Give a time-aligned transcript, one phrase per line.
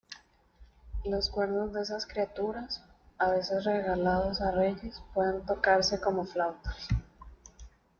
[1.05, 2.81] Los cuernos de esas criaturas,
[3.19, 6.87] a veces regalados a reyes, pueden tocarse como flautas.